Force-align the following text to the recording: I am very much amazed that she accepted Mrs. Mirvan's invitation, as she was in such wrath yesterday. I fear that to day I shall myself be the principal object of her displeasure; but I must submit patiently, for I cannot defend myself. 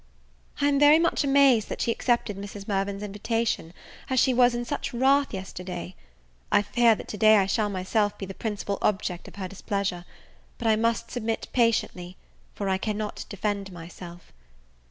I 0.59 0.67
am 0.67 0.79
very 0.79 0.97
much 0.97 1.23
amazed 1.23 1.69
that 1.69 1.79
she 1.81 1.91
accepted 1.91 2.35
Mrs. 2.35 2.67
Mirvan's 2.67 3.03
invitation, 3.03 3.71
as 4.09 4.19
she 4.19 4.33
was 4.33 4.55
in 4.55 4.65
such 4.65 4.95
wrath 4.95 5.31
yesterday. 5.31 5.93
I 6.51 6.63
fear 6.63 6.95
that 6.95 7.07
to 7.09 7.17
day 7.17 7.37
I 7.37 7.45
shall 7.45 7.69
myself 7.69 8.17
be 8.17 8.25
the 8.25 8.33
principal 8.33 8.79
object 8.81 9.27
of 9.27 9.35
her 9.35 9.47
displeasure; 9.47 10.05
but 10.57 10.65
I 10.67 10.75
must 10.75 11.11
submit 11.11 11.49
patiently, 11.53 12.17
for 12.55 12.67
I 12.67 12.79
cannot 12.79 13.27
defend 13.29 13.71
myself. 13.71 14.33